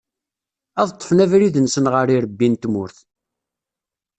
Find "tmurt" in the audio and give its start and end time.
2.55-2.97